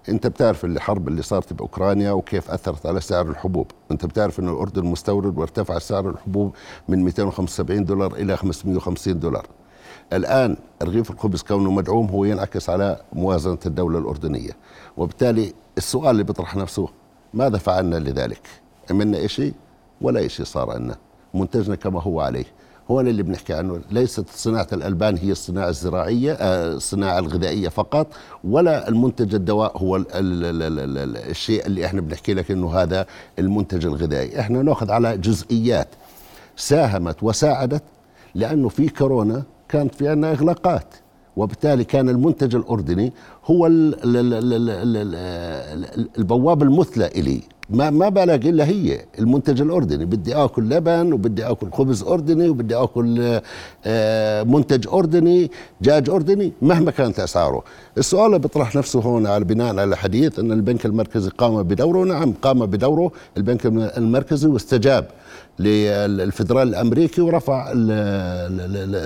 انت 0.08 0.26
بتعرف 0.26 0.64
الحرب 0.64 1.08
اللي 1.08 1.22
صارت 1.22 1.52
بأوكرانيا 1.52 2.12
وكيف 2.12 2.50
أثرت 2.50 2.86
على 2.86 3.00
سعر 3.00 3.28
الحبوب. 3.28 3.66
انت 3.90 4.06
بتعرف 4.06 4.40
إنه 4.40 4.52
الأردن 4.52 4.84
مستورد 4.84 5.38
وارتفع 5.38 5.78
سعر 5.78 6.10
الحبوب 6.10 6.54
من 6.88 7.04
275 7.04 7.84
دولار 7.84 8.14
إلى 8.14 8.36
550 8.36 9.18
دولار. 9.18 9.46
الآن 10.12 10.56
رغيف 10.82 11.10
الخبز 11.10 11.42
كونه 11.42 11.70
مدعوم 11.70 12.06
هو 12.06 12.24
ينعكس 12.24 12.70
على 12.70 13.00
موازنة 13.12 13.58
الدولة 13.66 13.98
الأردنية. 13.98 14.50
وبالتالي 14.96 15.52
السؤال 15.78 16.10
اللي 16.10 16.24
بيطرح 16.24 16.56
نفسه 16.56 16.88
ماذا 17.34 17.58
فعلنا 17.58 17.96
لذلك؟ 17.96 18.48
عملنا 18.90 19.26
شيء 19.26 19.54
ولا 20.00 20.28
شيء 20.28 20.46
صار 20.46 20.70
عندنا 20.70 20.96
منتجنا 21.34 21.74
كما 21.74 22.02
هو 22.02 22.20
عليه. 22.20 22.44
هو 22.90 23.00
اللي 23.00 23.22
بنحكي 23.22 23.54
عنه 23.54 23.80
ليست 23.90 24.24
صناعة 24.34 24.66
الألبان 24.72 25.16
هي 25.16 25.32
الصناعة 25.32 25.68
الزراعية 25.68 26.32
آه، 26.32 26.72
الصناعة 26.72 27.18
الغذائية 27.18 27.68
فقط 27.68 28.06
ولا 28.44 28.88
المنتج 28.88 29.34
الدواء 29.34 29.78
هو 29.78 29.96
ال 29.96 30.06
ال 30.14 30.62
ال 30.62 30.98
ال 30.98 31.16
الشيء 31.16 31.66
اللي 31.66 31.86
إحنا 31.86 32.00
بنحكي 32.00 32.34
لك 32.34 32.50
انه 32.50 32.70
هذا 32.74 33.06
المنتج 33.38 33.86
الغذائي 33.86 34.40
إحنا 34.40 34.62
ناخذ 34.62 34.90
على 34.90 35.18
جزئيات 35.18 35.88
ساهمت 36.56 37.22
وساعدت 37.22 37.82
لأنه 38.34 38.68
في 38.68 38.88
كورونا 38.88 39.42
كانت 39.68 39.94
في 39.94 40.08
عندنا 40.08 40.32
إغلاقات 40.32 40.94
وبالتالي 41.36 41.84
كان 41.84 42.08
المنتج 42.08 42.54
الأردني 42.54 43.12
هو 43.44 43.66
البوابة 46.18 46.64
المثلى 46.66 47.06
إلي 47.06 47.42
ما 47.70 47.90
ما 47.90 48.08
بلاقي 48.08 48.50
إلا 48.50 48.64
هي 48.64 49.00
المنتج 49.18 49.60
الأردني. 49.60 50.04
بدي 50.04 50.34
آكل 50.34 50.68
لبن 50.68 51.12
وبدي 51.12 51.44
آكل 51.44 51.70
خبز 51.72 52.02
أردني 52.02 52.48
وبدي 52.48 52.74
آكل 52.76 53.40
آه، 53.84 54.42
منتج 54.42 54.88
أردني 54.88 55.50
دجاج 55.80 56.10
أردني 56.10 56.52
مهما 56.62 56.90
كانت 56.90 57.20
أسعاره. 57.20 57.62
السؤال 57.98 58.26
اللي 58.26 58.38
بيطرح 58.38 58.76
نفسه 58.76 59.00
هون 59.00 59.26
على 59.26 59.44
بناء 59.44 59.68
على 59.68 59.84
الحديث 59.84 60.38
إن 60.38 60.52
البنك 60.52 60.86
المركزي 60.86 61.30
قام 61.30 61.62
بدوره. 61.62 62.04
نعم 62.04 62.32
قام 62.42 62.66
بدوره 62.66 63.12
البنك 63.36 63.66
المركزي 63.66 64.48
واستجاب 64.48 65.06
للفدرال 65.58 66.68
الأمريكي 66.68 67.20
ورفع 67.20 67.72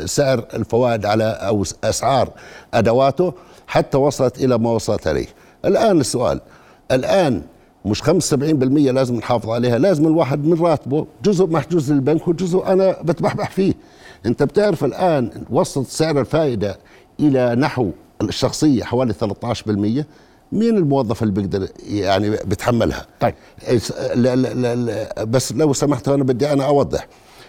سعر 0.06 0.44
الفوائد 0.54 1.06
على 1.06 1.24
أو 1.24 1.64
أسعار 1.84 2.28
أدواته 2.74 3.32
حتى 3.66 3.98
وصلت 3.98 4.44
إلى 4.44 4.58
ما 4.58 4.70
وصلت 4.70 5.06
عليه 5.06 5.26
الآن 5.64 6.00
السؤال 6.00 6.40
الآن 6.92 7.42
مش 7.84 8.02
75% 8.02 8.06
لازم 8.34 9.14
نحافظ 9.16 9.50
عليها 9.50 9.78
لازم 9.78 10.06
الواحد 10.06 10.44
من 10.44 10.60
راتبه 10.60 11.06
جزء 11.24 11.46
محجوز 11.46 11.92
للبنك 11.92 12.28
وجزء 12.28 12.66
أنا 12.66 12.96
بتبحبح 13.02 13.50
فيه. 13.50 13.74
أنت 14.26 14.42
بتعرف 14.42 14.84
الآن 14.84 15.30
وصلت 15.50 15.88
سعر 15.88 16.20
الفائدة 16.20 16.78
إلى 17.20 17.54
نحو 17.54 17.90
الشخصية 18.22 18.84
حوالي 18.84 19.14
13% 19.14 20.04
مين 20.52 20.76
الموظف 20.76 21.22
اللي 21.22 21.34
بيقدر 21.34 21.68
يعني 21.88 22.30
بتحملها 22.30 23.06
طيب. 23.20 23.34
لا 24.14 24.36
لا 24.36 24.74
لا 24.74 25.24
بس 25.24 25.52
لو 25.52 25.72
سمحت 25.72 26.08
أنا 26.08 26.24
بدي 26.24 26.52
أنا 26.52 26.66
أوضح. 26.66 27.06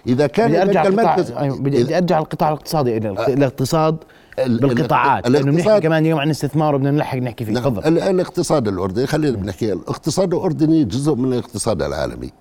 إذا 0.08 0.27
كان 0.27 0.48
بدي 0.48 0.62
أرجع 0.62 0.88
المركز 0.88 1.32
أيوة 1.32 1.58
بدي 1.58 1.98
أرجع 1.98 2.20
القطاع 2.20 2.50
الاقتصادي 2.50 2.98
إلى 2.98 3.10
الاقتصاد. 3.10 3.98
بالقطاعات 4.38 5.30
لأنه 5.30 5.51
بنحكي 5.51 5.80
كمان 5.80 6.04
اليوم 6.04 6.20
عن 6.20 6.30
استثمار 6.30 6.75
وبدنا 6.75 6.92
نلحق 6.92 7.18
نحكي 7.18 7.46
فيه. 7.46 7.54
نعم. 7.54 7.63
تفضل. 7.63 7.98
الاقتصاد 7.98 8.68
الأردني 8.68 9.08
خلينا 9.08 9.38
بنحكي 9.38 9.74
الاقتصاد 9.74 10.34
الأردني 10.34 10.84
جزء 10.84 11.15
من 11.15 11.34
الاقتصاد 11.34 11.82
العالمي. 11.82 12.32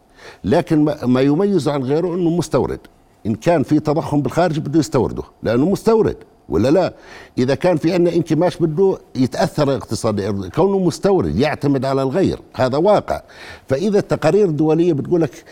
لكن 0.44 0.84
ما 1.02 1.20
يميزه 1.20 1.72
عن 1.72 1.82
غيره 1.82 2.14
إنه 2.14 2.30
مستورد. 2.30 2.80
إن 3.26 3.34
كان 3.34 3.62
في 3.62 3.80
تضخم 3.80 4.22
بالخارج 4.22 4.58
بده 4.58 4.78
يستورده. 4.78 5.22
لأنه 5.42 5.68
مستورد 5.68 6.16
ولا 6.48 6.68
لا؟ 6.68 6.94
إذا 7.38 7.54
كان 7.54 7.76
في 7.76 7.92
عندنا 7.92 8.16
انكماش 8.16 8.56
بده 8.56 8.98
يتأثر 9.14 9.62
الاقتصاد 9.70 10.46
كونه 10.54 10.78
مستورد 10.78 11.38
يعتمد 11.38 11.84
على 11.84 12.02
الغير 12.02 12.38
هذا 12.54 12.78
واقع. 12.78 13.22
فإذا 13.68 13.98
التقارير 13.98 14.44
الدولية 14.44 14.92
بتقول 14.92 15.20
لك 15.22 15.44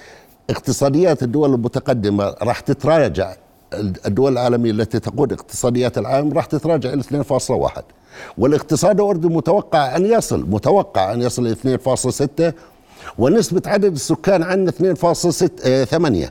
اقتصاديات 0.51 1.23
الدول 1.23 1.55
المتقدمة 1.55 2.35
راح 2.43 2.61
تتراجع 2.61 3.35
الدول 4.07 4.33
العالمية 4.33 4.71
التي 4.71 4.99
تقود 4.99 5.33
اقتصاديات 5.33 5.99
العالم 5.99 6.33
راح 6.33 6.45
تتراجع 6.45 6.93
إلى 6.93 7.03
2.1 7.03 7.81
والاقتصاد 8.39 9.01
الأردني 9.01 9.35
متوقع 9.35 9.97
أن 9.97 10.07
يصل 10.07 10.51
متوقع 10.51 11.13
أن 11.13 11.23
يصل 11.23 11.47
إلى 11.47 11.79
2.6 12.51 12.53
ونسبة 13.19 13.63
عدد 13.67 13.93
السكان 13.93 14.43
عندنا 14.43 14.95
2.8 14.95 16.31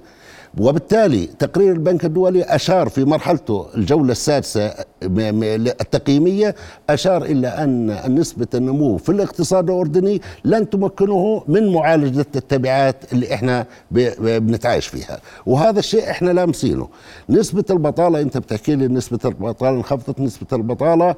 وبالتالي 0.58 1.26
تقرير 1.26 1.72
البنك 1.72 2.06
الدولي 2.06 2.44
أشار 2.44 2.90
في 2.90 3.06
مرحلته 3.06 3.66
الجولة 3.76 4.12
السادسة 4.12 4.74
التقييمية 5.04 6.56
أشار 6.90 7.24
إلى 7.26 7.48
أن 7.48 8.00
نسبة 8.16 8.48
النمو 8.56 8.98
في 8.98 9.10
الاقتصاد 9.10 9.70
الأردني 9.70 10.22
لن 10.46 10.70
تمكنه 10.70 11.44
من 11.48 11.74
معالجة 11.74 12.26
التبعات 12.36 13.14
اللي 13.14 13.34
إحنا 13.34 13.66
بنتعايش 14.22 14.88
فيها. 14.88 15.20
وهذا 15.46 15.80
الشيء 15.80 16.10
إحنا 16.10 16.32
لامسينه 16.32 16.88
نسبة 17.30 17.66
البطالة 17.70 18.22
أنت 18.22 18.38
بتحكي 18.38 18.76
لي 18.76 18.88
نسبة 18.88 19.20
البطالة 19.26 19.78
انخفضت 19.78 20.20
نسبة 20.20 20.48
البطالة. 20.54 21.16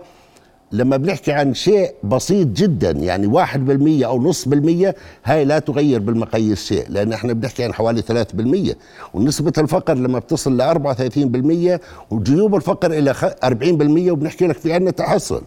لما 0.74 0.98
بنحكي 0.98 1.32
عن 1.32 1.54
شيء 1.54 1.92
بسيط 2.04 2.48
جدا 2.48 2.92
يعني 2.92 3.28
واحد 3.28 3.66
بالمية 3.66 4.06
أو 4.06 4.22
نص 4.22 4.48
بالمية 4.48 4.96
هاي 5.26 5.46
لا 5.46 5.60
تغير 5.60 6.00
بالمقاييس 6.00 6.66
شيء 6.66 6.86
لأن 6.90 7.14
إحنا 7.14 7.34
بنحكي 7.34 7.64
عن 7.64 7.74
حوالي 7.74 8.02
ثلاث 8.02 8.32
بالمية. 8.32 8.78
ونسبة 9.14 9.54
الفقر 9.58 9.94
لما 9.94 10.20
بتصل 10.20 10.58
لأربعة 10.58 10.92
وثلاثين 10.92 11.30
بالمية 11.30 11.82
وجيوب 12.12 12.56
الفقر 12.56 12.92
إلى 12.92 13.16
أربعين 13.44 13.78
بالمية 13.78 14.12
وبنحكي 14.12 14.48
لك 14.48 14.58
في 14.58 14.74
عنا 14.74 14.92
تحسن 14.92 15.42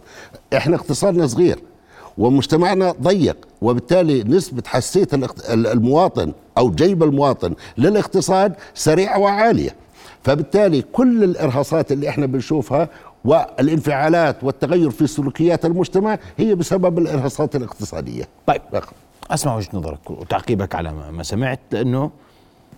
إحنا 0.57 0.75
اقتصادنا 0.75 1.27
صغير 1.27 1.59
ومجتمعنا 2.17 2.91
ضيق 3.01 3.37
وبالتالي 3.61 4.23
نسبة 4.23 4.63
حساسية 4.65 5.07
المواطن 5.49 6.31
أو 6.57 6.71
جيب 6.71 7.03
المواطن 7.03 7.53
للاقتصاد 7.77 8.53
سريعة 8.73 9.19
وعالية. 9.19 9.75
فبالتالي 10.23 10.81
كل 10.81 11.23
الإرهاصات 11.23 11.91
اللي 11.91 12.09
إحنا 12.09 12.25
بنشوفها 12.25 12.89
والانفعالات 13.25 14.43
والتغير 14.43 14.89
في 14.89 15.07
سلوكيات 15.07 15.65
المجتمع 15.65 16.19
هي 16.37 16.55
بسبب 16.55 16.97
الإرهاصات 16.97 17.55
الاقتصادية. 17.55 18.27
طيب 18.47 18.61
أسمع 19.31 19.55
وجهة 19.55 19.69
نظرك 19.73 20.11
وتعقيبك 20.11 20.75
على 20.75 20.93
ما 21.11 21.23
سمعت 21.23 21.59
لأنه 21.71 22.11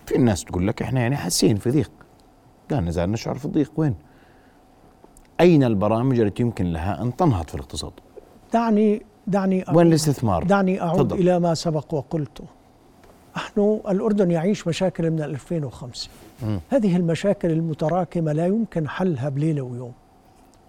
في 0.06 0.16
الناس 0.16 0.44
تقول 0.44 0.66
لك 0.68 0.82
إحنا 0.82 1.00
يعني 1.00 1.16
حاسين 1.16 1.56
في 1.56 1.70
ضيق. 1.70 1.90
لا 2.70 2.80
نزال 2.80 3.12
نشعر 3.12 3.34
في 3.34 3.44
الضيق. 3.44 3.72
وين؟ 3.76 3.94
أين 5.40 5.64
البرامج 5.64 6.20
التي 6.20 6.42
يمكن 6.42 6.72
لها 6.72 7.02
أن 7.02 7.16
تنهض 7.16 7.48
في 7.48 7.54
الاقتصاد؟ 7.54 7.92
دعني 8.52 9.02
دعني 9.26 9.64
وين 9.74 9.86
الاستثمار؟ 9.86 10.44
دعني 10.44 10.82
أعود 10.82 10.98
فضل. 10.98 11.18
إلى 11.18 11.40
ما 11.40 11.54
سبق 11.54 11.94
وقلته 11.94 12.44
نحن 13.36 13.80
الأردن 13.88 14.30
يعيش 14.30 14.68
مشاكل 14.68 15.10
من 15.10 15.22
2005 15.22 16.08
م. 16.42 16.58
هذه 16.68 16.96
المشاكل 16.96 17.50
المتراكمة 17.50 18.32
لا 18.32 18.46
يمكن 18.46 18.88
حلها 18.88 19.28
بليلة 19.28 19.62
ويوم. 19.62 19.92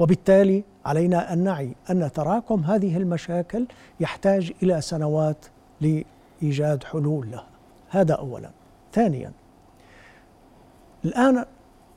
وبالتالي 0.02 0.64
علينا 0.86 1.34
أن 1.34 1.44
نعي 1.44 1.76
أن 1.90 2.12
تراكم 2.12 2.60
هذه 2.60 2.98
المشاكل 2.98 3.66
يحتاج 4.00 4.52
إلى 4.64 4.82
سنوات 4.82 5.46
لإيجاد 5.82 6.84
حلول 6.84 7.32
لها. 7.32 7.48
هذا 7.90 8.14
اولا. 8.14 8.50
ثانيا 8.94 9.32
الآن 11.06 11.46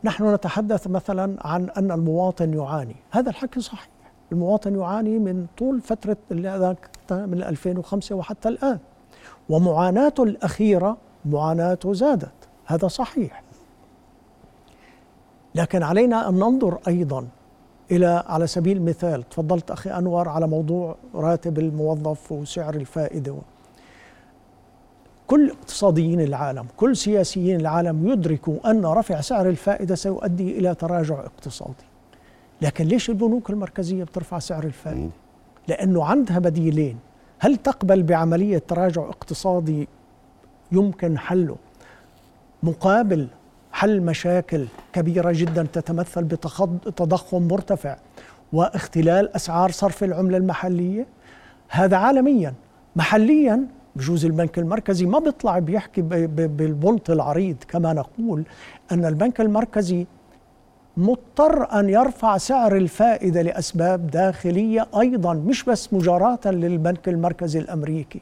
نحن 0.05 0.35
نتحدث 0.35 0.87
مثلا 0.87 1.47
عن 1.47 1.71
أن 1.71 1.93
المواطن 1.93 2.55
يعاني. 2.55 2.97
هذا 3.11 3.31
الحكي 3.31 3.61
صحيح. 3.61 3.89
المواطن 4.33 4.79
يعاني 4.79 5.19
من 5.19 5.47
طول 5.59 5.81
فترة 5.81 6.17
من 7.11 7.43
2005 7.43 8.15
وحتى 8.15 8.49
الآن. 8.49 8.79
ومعاناته 9.49 10.23
الأخيرة 10.23 10.97
معاناته 11.25 11.93
زادت. 11.93 12.49
هذا 12.67 12.89
صحيح. 12.89 13.43
لكن 15.55 15.83
علينا 15.83 16.29
أن 16.29 16.35
ننظر 16.35 16.79
أيضا 16.89 17.29
إلى 17.91 18.25
على 18.27 18.47
سبيل 18.47 18.77
المثال 18.77 19.29
تفضلت 19.29 19.71
أخي 19.71 19.91
أنور 19.91 20.29
على 20.29 20.47
موضوع 20.47 20.97
راتب 21.15 21.59
الموظف 21.59 22.33
وسعر 22.33 22.75
الفائدة. 22.75 23.37
كل 25.27 25.51
اقتصاديين 25.51 26.21
العالم 26.21 26.67
كل 26.77 26.97
سياسيين 26.97 27.61
العالم 27.61 28.09
يدركوا 28.09 28.71
أن 28.71 28.87
رفع 28.87 29.21
سعر 29.21 29.49
الفائدة 29.49 29.95
سيؤدي 29.95 30.59
إلى 30.59 30.75
تراجع 30.75 31.21
اقتصادي. 31.21 31.85
لكن 32.63 32.85
ليش 32.85 33.11
البنوك 33.11 33.51
المركزية 33.51 34.05
بترفع 34.05 34.39
سعر 34.39 34.65
الفائدة؟ 34.65 35.11
لأنه 35.69 36.05
عندها 36.05 36.39
بديلين. 36.39 36.99
هل 37.39 37.57
تقبل 37.57 38.03
بعملية 38.03 38.59
تراجع 38.59 39.03
اقتصادي 39.03 39.89
يمكن 40.73 41.19
حله؟ 41.19 41.57
مقابل 42.63 43.29
حل 43.85 44.01
مشاكل 44.01 44.65
كبيرة 44.93 45.33
جدا 45.33 45.67
تتمثل 45.73 46.25
بتضخم 46.25 47.43
مرتفع 47.49 47.97
واختلال 48.53 49.35
أسعار 49.37 49.71
صرف 49.71 50.05
العملة 50.05 50.37
المحلية. 50.37 51.07
هذا 51.69 51.97
عالميا. 51.97 52.55
محليا 52.97 53.67
بجوز 53.97 54.25
البنك 54.25 54.59
المركزي 54.59 55.07
ما 55.07 55.19
بيطلع 55.19 55.59
بيحكي 55.59 56.03
بالبنط 56.03 57.11
العريض 57.11 57.57
كما 57.69 57.93
نقول 57.93 58.45
أن 58.93 59.05
البنك 59.05 59.41
المركزي 59.41 60.07
مضطر 60.97 61.81
أن 61.81 61.89
يرفع 61.89 62.39
سعر 62.39 62.77
الفائدة 62.77 63.43
لأسباب 63.43 64.07
داخلية 64.11 64.87
أيضا 65.01 65.35
مش 65.35 65.65
بس 65.65 65.93
مجاراه 65.93 66.39
للبنك 66.47 67.09
المركزي 67.09 67.59
الأمريكي. 67.59 68.21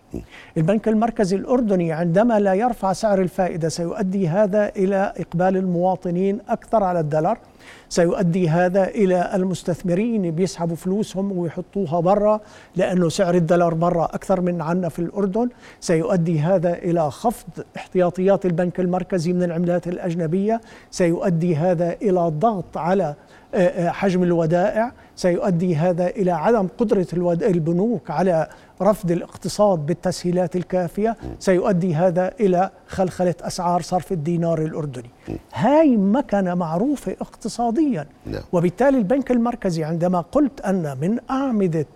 البنك 0.56 0.88
المركزي 0.88 1.36
الأردني 1.36 1.92
عندما 1.92 2.40
لا 2.40 2.54
يرفع 2.54 2.92
سعر 2.92 3.20
الفائدة 3.20 3.68
سيؤدي 3.68 4.28
هذا 4.28 4.68
إلى 4.76 5.12
إقبال 5.16 5.56
المواطنين 5.56 6.38
أكثر 6.48 6.84
على 6.84 7.00
الدولار 7.00 7.38
سيؤدي 7.88 8.48
هذا 8.48 8.88
إلى 8.88 9.30
المستثمرين 9.34 10.30
بيسحبوا 10.30 10.76
فلوسهم 10.76 11.38
ويحطوها 11.38 12.00
برا 12.00 12.40
لأنه 12.76 13.08
سعر 13.08 13.34
الدولار 13.34 13.74
برا 13.74 14.04
أكثر 14.04 14.40
من 14.40 14.62
عنا 14.62 14.88
في 14.88 14.98
الأردن. 14.98 15.48
سيؤدي 15.80 16.40
هذا 16.40 16.74
إلى 16.74 17.10
خفض 17.10 17.48
احتياطيات 17.76 18.46
البنك 18.46 18.80
المركزي 18.80 19.32
من 19.32 19.42
العملات 19.42 19.88
الأجنبية. 19.88 20.60
سيؤدي 20.90 21.56
هذا 21.56 21.96
إلى 22.02 22.26
الضغط 22.26 22.76
على 22.76 23.14
حجم 23.88 24.22
الودائع 24.22 24.92
سيؤدي 25.16 25.76
هذا 25.76 26.06
إلى 26.06 26.30
عدم 26.30 26.68
قدرة 26.78 27.06
البنوك 27.42 28.10
على 28.10 28.48
رفض 28.82 29.10
الاقتصاد 29.10 29.86
بالتسهيلات 29.86 30.56
الكافية. 30.56 31.16
سيؤدي 31.38 31.94
هذا 31.94 32.32
إلى 32.40 32.70
خلخلة 32.86 33.34
أسعار 33.40 33.82
صرف 33.82 34.12
الدينار 34.12 34.62
الأردني. 34.62 35.10
هاي 35.54 35.96
مكنة 35.96 36.54
معروفة 36.54 37.16
اقتصاديا. 37.20 38.06
نعم. 38.26 38.42
وبالتالي 38.52 38.98
البنك 38.98 39.30
المركزي 39.30 39.84
عندما 39.84 40.20
قلت 40.20 40.60
أن 40.60 40.98
من 41.00 41.18
أعمدة 41.30 41.86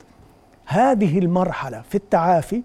هذه 0.66 1.18
المرحلة 1.18 1.82
في 1.88 1.94
التعافي 1.94 2.62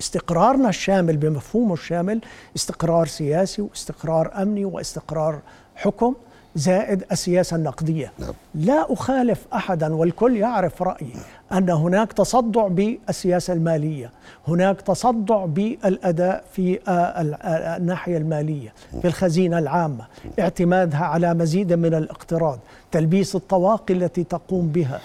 استقرارنا 0.00 0.68
الشامل 0.68 1.16
بمفهومه 1.16 1.72
الشامل 1.72 2.20
استقرار 2.56 3.06
سياسي 3.06 3.62
واستقرار 3.62 4.42
أمني 4.42 4.64
واستقرار 4.64 5.38
حكم 5.76 6.14
زائد 6.58 7.04
السياسة 7.12 7.56
النقدية 7.56 8.12
نعم. 8.18 8.32
لا 8.54 8.92
أخالف 8.92 9.46
أحدا 9.54 9.94
والكل 9.94 10.36
يعرف 10.36 10.82
رأيي 10.82 11.12
أن 11.52 11.70
هناك 11.70 12.12
تصدع 12.12 12.68
بالسياسة 12.68 13.52
المالية 13.52 14.10
هناك 14.48 14.80
تصدع 14.80 15.44
بالأداء 15.44 16.44
في 16.52 16.78
آه، 16.88 16.90
آه، 16.90 17.76
الناحية 17.76 18.16
المالية 18.16 18.72
في 19.02 19.08
الخزينة 19.08 19.58
العامة 19.58 20.06
اعتمادها 20.38 21.04
على 21.04 21.34
مزيد 21.34 21.72
من 21.72 21.94
الاقتراض 21.94 22.58
تلبيس 22.92 23.36
الطواقي 23.36 23.94
التي 23.94 24.24
تقوم 24.24 24.68
بها 24.68 25.00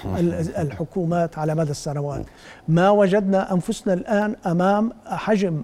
الحكومات 0.57 1.37
على 1.37 1.55
مدى 1.55 1.71
السنوات 1.71 2.25
ما 2.67 2.89
وجدنا 2.89 3.53
أنفسنا 3.53 3.93
الآن 3.93 4.35
أمام 4.45 4.91
حجم 5.05 5.61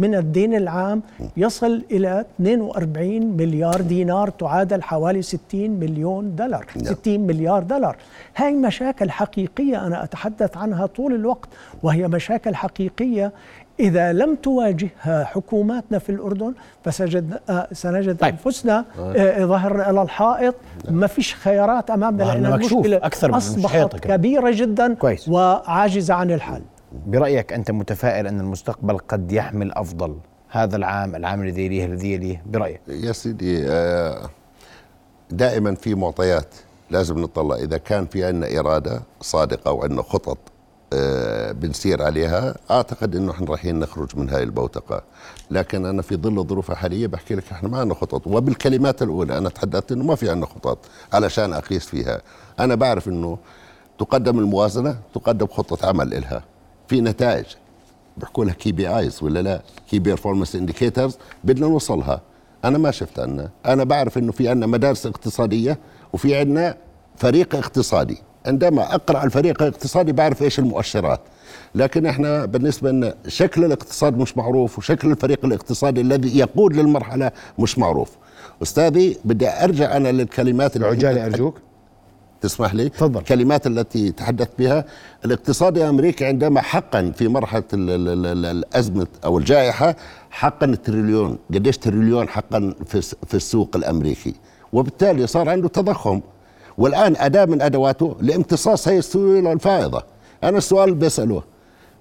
من 0.00 0.14
الدين 0.14 0.54
العام 0.54 1.02
يصل 1.36 1.82
إلى 1.90 2.24
42 2.40 3.36
مليار 3.36 3.80
دينار 3.80 4.30
تعادل 4.30 4.82
حوالي 4.82 5.22
60 5.22 5.40
مليون 5.70 6.36
دولار 6.36 6.66
60 6.76 6.96
نعم. 7.06 7.26
مليار 7.26 7.62
دولار 7.62 7.96
هاي 8.36 8.52
مشاكل 8.52 9.10
حقيقية 9.10 9.86
أنا 9.86 10.04
أتحدث 10.04 10.56
عنها 10.56 10.86
طول 10.86 11.14
الوقت 11.14 11.48
وهي 11.82 12.08
مشاكل 12.08 12.54
حقيقية 12.54 13.32
إذا 13.80 14.12
لم 14.12 14.34
تواجهها 14.34 15.24
حكوماتنا 15.24 15.98
في 15.98 16.10
الأردن 16.10 16.54
فسجد 16.84 17.40
آه، 17.50 17.68
سنجد 17.72 18.16
طيب. 18.16 18.34
أنفسنا 18.34 18.84
آه، 18.98 19.44
ظهرنا 19.44 19.82
على 19.82 20.02
الحائط 20.02 20.54
ما 20.90 21.06
فيش 21.06 21.34
خيارات 21.34 21.90
أمامنا 21.90 22.22
لأن 22.22 22.46
المشكلة 22.46 22.96
أكثر 22.96 23.36
أصبحت 23.36 23.96
كبيرة 23.96 24.50
جدا 24.50 24.94
كويس. 24.94 25.28
وعاجزة 25.28 26.14
عن 26.14 26.30
الحل 26.30 26.62
برأيك 27.06 27.52
أنت 27.52 27.70
متفائل 27.70 28.26
أن 28.26 28.40
المستقبل 28.40 28.98
قد 28.98 29.32
يحمل 29.32 29.72
أفضل؟ 29.72 30.16
هذا 30.48 30.76
العام 30.76 31.16
العام 31.16 31.42
الذي 31.42 31.64
يليه 31.66 31.84
الذي 31.84 32.12
يليه 32.12 32.42
برأيك؟ 32.46 32.80
يا 32.88 33.12
سيدي 33.12 33.68
آه، 33.68 34.30
دائما 35.30 35.74
في 35.74 35.94
معطيات 35.94 36.54
لازم 36.90 37.18
نطلع. 37.18 37.54
إذا 37.56 37.78
كان 37.78 38.06
في 38.06 38.24
عندنا 38.24 38.58
إرادة 38.60 39.02
صادقة 39.20 39.72
وعندنا 39.72 40.02
خطط 40.02 40.38
آه، 40.92 41.52
بنسير 41.52 42.02
عليها 42.02 42.54
أعتقد 42.70 43.16
إنه 43.16 43.32
إحنا 43.32 43.46
رايحين 43.46 43.78
نخرج 43.78 44.16
من 44.16 44.30
هاي 44.30 44.42
البوتقة. 44.42 45.02
لكن 45.50 45.86
أنا 45.86 46.02
في 46.02 46.16
ظل 46.16 46.38
الظروف 46.38 46.70
الحاليه 46.70 47.06
بحكي 47.06 47.34
لك 47.34 47.44
إحنا 47.52 47.68
ما 47.68 47.78
عندنا 47.78 47.94
خطط. 47.94 48.26
وبالكلمات 48.26 49.02
الأولى 49.02 49.38
أنا 49.38 49.48
تحدثت 49.48 49.92
إنه 49.92 50.04
ما 50.04 50.14
في 50.14 50.30
عندنا 50.30 50.46
خطط 50.46 50.78
علشان 51.12 51.52
أقيس 51.52 51.86
فيها. 51.86 52.20
أنا 52.60 52.74
بعرف 52.74 53.08
إنه 53.08 53.38
تقدم 53.98 54.38
الموازنة 54.38 54.96
تقدم 55.14 55.46
خطة 55.46 55.88
عمل 55.88 56.14
إلها. 56.14 56.42
في 56.90 57.00
نتائج. 57.00 57.44
بيحكوا 58.16 58.44
لها 58.44 58.54
KPIs 58.54 59.22
ولا 59.22 59.42
لا؟ 59.42 59.62
key 59.90 59.98
performance 59.98 60.56
indicators 60.56 61.18
بدنا 61.44 61.66
نوصلها. 61.66 62.20
أنا 62.64 62.78
ما 62.78 62.90
شفت 62.90 63.18
عنا 63.18 63.50
أنا 63.66 63.84
بعرف 63.84 64.18
إنه 64.18 64.32
في 64.32 64.48
عنا 64.48 64.66
مدارس 64.66 65.06
اقتصادية 65.06 65.78
وفي 66.12 66.36
عنا 66.36 66.76
فريق 67.16 67.54
اقتصادي. 67.54 68.18
عندما 68.46 68.94
أقرأ 68.94 69.24
الفريق 69.24 69.62
الاقتصادي 69.62 70.12
بعرف 70.12 70.42
إيش 70.42 70.58
المؤشرات. 70.58 71.20
لكن 71.74 72.06
إحنا 72.06 72.44
بالنسبة 72.44 72.90
لنا 72.90 73.14
شكل 73.28 73.64
الاقتصاد 73.64 74.18
مش 74.18 74.36
معروف 74.36 74.78
وشكل 74.78 75.10
الفريق 75.10 75.44
الاقتصادي 75.44 76.00
الذي 76.00 76.38
يقود 76.38 76.76
للمرحلة 76.76 77.30
مش 77.58 77.78
معروف. 77.78 78.10
أستاذي 78.62 79.18
بدي 79.24 79.48
أرجع 79.48 79.96
أنا 79.96 80.12
للكلمات 80.12 80.76
العجاله 80.76 81.26
أرجوك. 81.26 81.58
تسمح 82.40 82.74
لي؟ 82.74 82.88
تفضل. 82.88 83.20
الكلمات 83.20 83.66
التي 83.66 84.12
تحدثت 84.12 84.50
بها. 84.58 84.84
الاقتصاد 85.24 85.78
الامريكي 85.78 86.24
عندما 86.24 86.60
حقا 86.60 87.12
في 87.16 87.28
مرحلة 87.28 87.64
الأزمة 87.72 89.06
أو 89.24 89.38
الجائحة 89.38 89.96
حقا 90.30 90.66
التريليون 90.66 91.38
قديش 91.54 91.78
تريليون 91.78 92.28
حقا 92.28 92.74
في 92.86 93.00
في 93.00 93.34
السوق 93.34 93.76
الأمريكي. 93.76 94.34
وبالتالي 94.72 95.26
صار 95.26 95.48
عنده 95.48 95.68
تضخم. 95.68 96.20
والآن 96.78 97.16
أداة 97.16 97.44
من 97.44 97.62
أدواته 97.62 98.16
لامتصاص 98.20 98.88
هي 98.88 98.98
السيولة 98.98 99.52
الفائضة. 99.52 100.02
أنا 100.44 100.58
السؤال 100.58 100.88
اللي 100.88 101.06
بسأله 101.06 101.42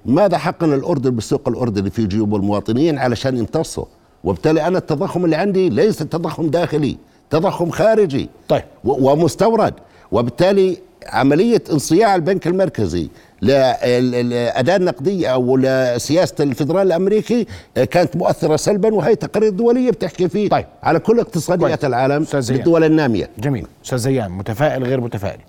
ماذا 0.06 0.38
حقن 0.38 0.74
الأردن 0.74 1.10
بالسوق 1.10 1.50
الأردني 1.50 1.90
في 1.90 2.06
جيوب 2.08 2.36
المواطنين 2.36 2.98
علشان 2.98 3.38
يمتصوا 3.38 3.86
وبالتالي 4.24 4.68
أنا 4.68 4.78
التضخم 4.78 5.26
اللي 5.26 5.36
عندي 5.36 5.70
ليس 5.70 5.98
تضخم 5.98 6.48
داخلي 6.48 6.98
تضخم 7.30 7.70
خارجي. 7.70 8.30
طيب. 8.48 8.64
ومستورد. 8.84 9.74
وبالتالي 10.12 10.78
عملية 11.08 11.64
انصياع 11.72 12.16
البنك 12.16 12.48
المركزي 12.48 13.10
للأداة 13.42 14.76
النقدية 14.76 15.28
أو 15.28 15.58
لسياسة 15.58 16.36
الفدرال 16.40 16.88
الأمريكي 16.88 17.48
كانت 17.76 18.16
مؤثرة 18.16 18.56
سلبا 18.56 18.94
وهي 18.94 19.16
تقارير 19.16 19.50
دولية 19.50 19.92
بتحكي 19.92 20.30
فيه 20.30 20.50
طيب. 20.50 20.66
على 20.84 21.00
كل 21.00 21.20
اقتصاديات 21.20 21.82
طيب. 21.82 21.90
العالم 21.90 22.26
بالدول 22.34 22.84
النامية. 22.84 23.30
جميل. 23.38 23.68
أستاذ 23.86 23.98
زيان 23.98 24.32
متفائل 24.32 24.84
غير 24.84 25.02
متفائل؟ 25.02 25.40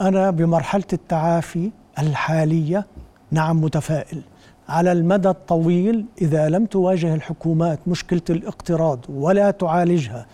أنا 0.00 0.30
بمرحلة 0.30 0.84
التعافي 0.92 1.70
الحالية 1.98 2.86
نعم 3.30 3.60
متفائل. 3.64 4.20
على 4.68 4.92
المدى 4.92 5.28
الطويل 5.28 6.04
إذا 6.22 6.48
لم 6.48 6.66
تواجه 6.66 7.14
الحكومات 7.14 7.78
مشكلة 7.86 8.20
الاقتراض 8.30 9.00
ولا 9.08 9.50
تعالجها 9.50 10.26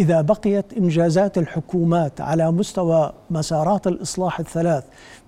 إذا 0.00 0.20
بقيت 0.20 0.72
إنجازات 0.72 1.38
الحكومات 1.38 2.20
على 2.20 2.52
مستوى 2.52 3.12
مسارات 3.30 3.86
الإصلاح 3.86 4.40
الثلاث 4.40 4.84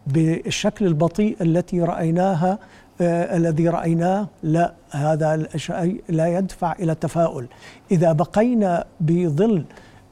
بالشكل 0.06 0.86
البطيء 0.86 1.36
التي 1.40 1.80
رأيناها 1.80 2.58
آه 3.00 3.36
الذي 3.36 3.68
رأيناه 3.68 4.28
لا 4.42 4.74
هذا 4.90 5.34
الشيء 5.34 6.04
لا 6.08 6.38
يدفع 6.38 6.72
إلى 6.72 6.92
التفاؤل. 6.92 7.46
إذا 7.90 8.12
بقينا 8.12 8.84
بظل 9.00 9.64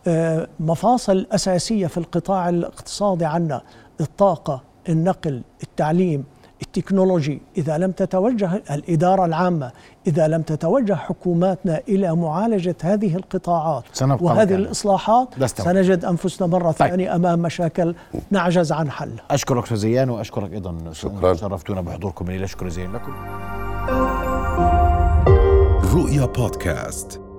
آه 0.06 0.48
مفاصل 0.60 1.26
أساسية 1.32 1.86
في 1.86 1.98
القطاع 1.98 2.48
الاقتصادي 2.48 3.24
عنا 3.24 3.62
الطاقة 4.00 4.62
النقل 4.88 5.42
التعليم 5.62 6.24
التكنولوجي. 6.62 7.40
إذا 7.56 7.78
لم 7.78 7.90
تتوجه 7.90 8.62
الإدارة 8.70 9.24
العامة 9.24 9.72
إذا 10.06 10.28
لم 10.28 10.42
تتوجه 10.42 10.94
حكوماتنا 10.94 11.80
إلى 11.88 12.16
معالجة 12.16 12.76
هذه 12.82 13.16
القطاعات 13.16 13.84
وهذه 14.02 14.54
الإصلاحات 14.54 15.28
سنجد 15.44 16.04
أنفسنا 16.04 16.46
مرة 16.46 16.72
طيب. 16.72 16.90
ثانية 16.90 17.14
أمام 17.14 17.38
مشاكل 17.38 17.94
نعجز 18.30 18.72
عن 18.72 18.90
حلها 18.90 19.24
أشكرك 19.30 19.74
زيان 19.74 20.10
وأشكرك 20.10 20.52
أيضا 20.52 20.92
شكرا. 20.92 21.34
شرفتونا 21.34 21.80
بحضوركم 21.80 22.30
إلى 22.30 22.44
أشكر 22.44 22.68
زين 22.68 22.92
لكم. 22.92 23.12
رؤيا 25.94 26.26
بودكاست. 26.26 27.29